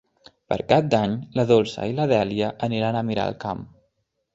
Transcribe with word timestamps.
Per 0.53 0.57
Cap 0.71 0.87
d'Any 0.93 1.13
na 1.37 1.47
Dolça 1.53 1.87
i 1.93 1.95
na 2.01 2.09
Dèlia 2.15 2.51
aniran 2.71 2.99
a 3.05 3.09
Miralcamp. 3.13 3.67